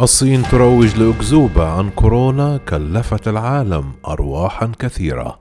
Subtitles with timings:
[0.00, 5.40] الصين تروج لأكذوبة عن كورونا كلفت العالم أرواحا كثيرة.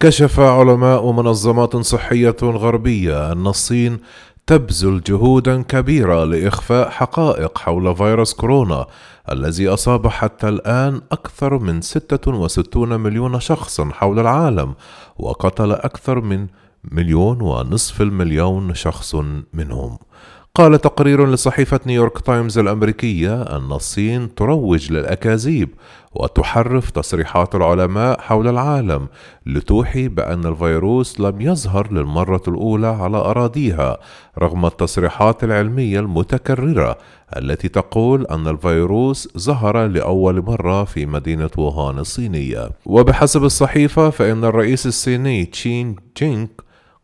[0.00, 4.00] كشف علماء منظمات صحية غربية أن الصين
[4.46, 8.86] تبذل جهودا كبيرة لإخفاء حقائق حول فيروس كورونا
[9.32, 14.74] الذي أصاب حتى الآن أكثر من 66 مليون شخص حول العالم
[15.18, 16.46] وقتل أكثر من
[16.84, 19.14] مليون ونصف المليون شخص
[19.52, 19.98] منهم.
[20.56, 25.68] قال تقرير لصحيفة نيويورك تايمز الأمريكية أن الصين تروج للأكاذيب
[26.14, 29.08] وتحرف تصريحات العلماء حول العالم
[29.46, 33.98] لتوحي بأن الفيروس لم يظهر للمرة الأولى على أراضيها
[34.38, 36.98] رغم التصريحات العلمية المتكررة
[37.36, 42.70] التي تقول أن الفيروس ظهر لأول مرة في مدينة ووهان الصينية.
[42.86, 46.46] وبحسب الصحيفة فإن الرئيس الصيني تشين جينغ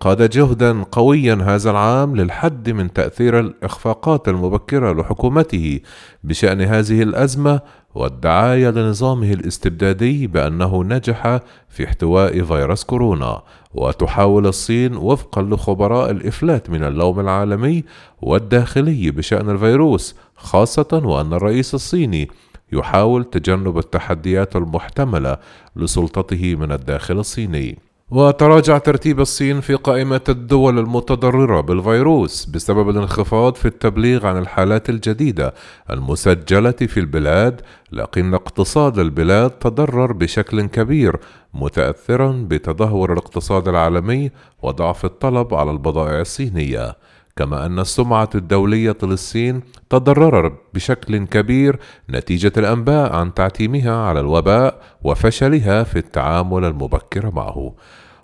[0.00, 5.80] قاد جهدا قويا هذا العام للحد من تأثير الإخفاقات المبكرة لحكومته
[6.24, 7.60] بشأن هذه الأزمة
[7.94, 13.42] والدعاية لنظامه الاستبدادي بأنه نجح في احتواء فيروس كورونا
[13.74, 17.84] وتحاول الصين وفقا لخبراء الإفلات من اللوم العالمي
[18.22, 22.28] والداخلي بشأن الفيروس خاصة وأن الرئيس الصيني
[22.72, 25.36] يحاول تجنب التحديات المحتملة
[25.76, 27.87] لسلطته من الداخل الصيني.
[28.10, 35.54] وتراجع ترتيب الصين في قائمة الدول المتضررة بالفيروس بسبب الانخفاض في التبليغ عن الحالات الجديدة
[35.90, 37.60] المسجلة في البلاد،
[37.92, 41.16] لكن اقتصاد البلاد تضرر بشكل كبير
[41.54, 44.30] متأثرا بتدهور الاقتصاد العالمي
[44.62, 46.96] وضعف الطلب على البضائع الصينية.
[47.38, 51.78] كما أن السمعة الدولية للصين تضرر بشكل كبير
[52.10, 57.74] نتيجة الأنباء عن تعتيمها على الوباء وفشلها في التعامل المبكر معه.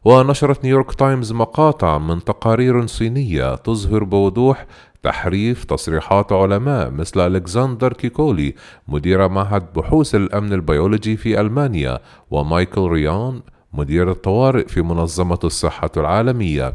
[0.05, 4.67] ونشرت نيويورك تايمز مقاطع من تقارير صينية تظهر بوضوح
[5.03, 8.55] تحريف تصريحات علماء مثل ألكسندر كيكولي
[8.89, 11.99] مدير معهد بحوث الأمن البيولوجي في ألمانيا
[12.31, 13.41] ومايكل ريان
[13.73, 16.75] مدير الطوارئ في منظمة الصحة العالمية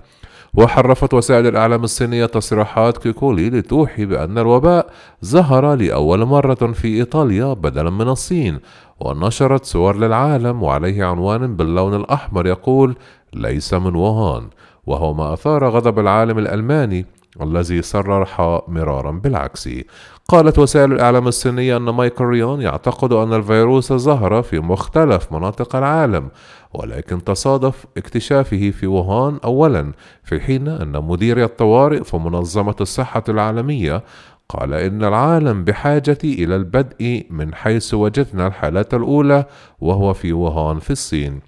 [0.53, 4.89] وحرفت وسائل الإعلام الصينية تصريحات كيكولي لتوحي بأن الوباء
[5.25, 8.59] ظهر لأول مرة في إيطاليا بدلا من الصين
[8.99, 12.95] ونشرت صور للعالم وعليه عنوان باللون الأحمر يقول
[13.33, 14.47] ليس من ووهان
[14.87, 17.05] وهو ما أثار غضب العالم الألماني
[17.41, 19.69] الذي صرح مرارا بالعكس.
[20.29, 26.29] قالت وسائل الإعلام الصينية أن مايكل ريون يعتقد أن الفيروس ظهر في مختلف مناطق العالم
[26.73, 29.91] ولكن تصادف اكتشافه في ووهان أولا
[30.23, 34.03] في حين أن مدير الطوارئ في منظمة الصحة العالمية
[34.49, 39.45] قال إن العالم بحاجة إلى البدء من حيث وجدنا الحالات الأولى
[39.79, 41.39] وهو في ووهان في الصين.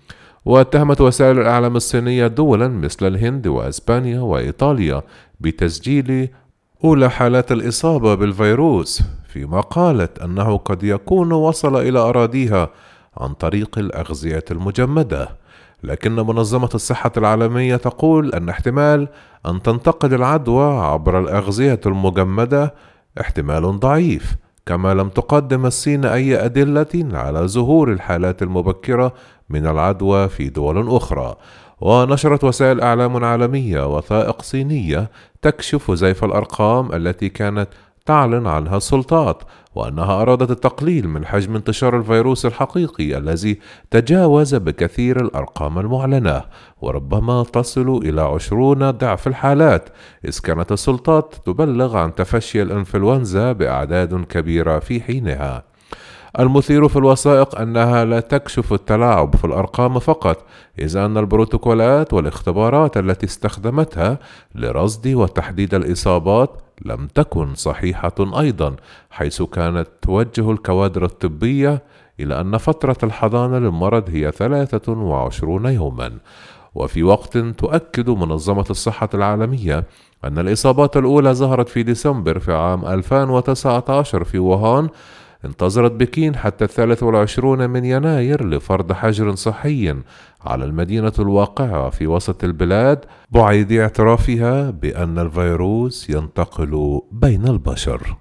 [0.46, 5.02] واتهمت وسائل الإعلام الصينية دولا مثل الهند وأسبانيا وإيطاليا
[5.40, 6.30] بتسجيل
[6.84, 12.70] أولى حالات الإصابة بالفيروس فيما قالت أنه قد يكون وصل إلى أراضيها
[13.18, 15.30] عن طريق الأغذية المجمدة.
[15.84, 19.08] لكن منظمة الصحة العالمية تقول أن احتمال
[19.46, 22.74] أن تنتقل العدوى عبر الأغذية المجمدة
[23.22, 24.36] احتمال ضعيف
[24.66, 29.14] كما لم تقدم الصين أي أدلة على ظهور الحالات المبكرة
[29.52, 31.36] من العدوى في دول أخرى.
[31.82, 37.68] ونشرت وسائل أعلام عالمية وثائق صينية تكشف زيف الأرقام التي كانت
[38.06, 39.44] تعلن عنها السلطات
[39.76, 43.60] وأنها أرادت التقليل من حجم انتشار الفيروس الحقيقي الذي
[43.92, 46.42] تجاوز بكثير الأرقام المعلنة.
[46.82, 49.90] وربما تصل إلى عشرون ضعف الحالات.
[50.26, 55.71] إذ كانت السلطات تبلغ عن تفشي الإنفلونزا بأعداد كبيرة في حينها.
[56.40, 60.46] المثير في الوثائق أنها لا تكشف التلاعب في الأرقام فقط
[60.80, 64.20] إذ أن البروتوكولات والاختبارات التي استخدمتها
[64.56, 66.50] لرصد وتحديد الإصابات
[66.86, 68.76] لم تكن صحيحة أيضا
[69.10, 71.84] حيث كانت توجه الكوادر الطبية
[72.20, 76.12] إلى أن فترة الحضانة للمرض هي 23 يوما.
[76.76, 79.84] وفي وقت تؤكد منظمة الصحة العالمية
[80.24, 84.90] أن الإصابات الأولى ظهرت في ديسمبر في عام 2019 في ووهان
[85.46, 89.96] انتظرت بكين حتى الثالث والعشرون من يناير لفرض حجر صحي
[90.42, 98.16] على المدينة الواقعة في وسط البلاد بعيد اعترافها بأن الفيروس ينتقل بين البشر.